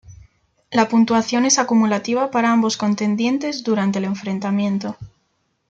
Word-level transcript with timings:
La 0.71 0.89
puntuación 0.89 1.45
es 1.45 1.59
acumulativa 1.59 2.31
para 2.31 2.51
ambos 2.51 2.75
contendientes 2.75 3.63
durante 3.63 3.99
el 3.99 4.05
enfrentamiento. 4.05 4.97